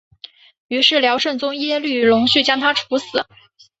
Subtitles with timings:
[0.67, 3.23] 于是辽圣宗耶律隆绪将他处死。